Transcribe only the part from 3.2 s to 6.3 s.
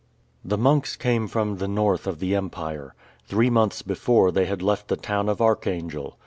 Three months before they had left the town of Archangel.